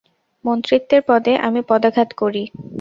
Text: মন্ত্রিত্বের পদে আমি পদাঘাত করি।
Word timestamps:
মন্ত্রিত্বের 0.45 1.01
পদে 1.09 1.33
আমি 1.47 1.61
পদাঘাত 1.69 2.09
করি। 2.21 2.43